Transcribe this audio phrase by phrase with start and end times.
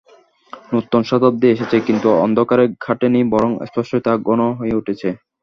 [0.71, 5.09] নূতন শতাব্দী এসেছে, কিন্তু অন্ধকার কাটেনি, বরং স্পষ্টই তা ঘন হয়ে উঠছে।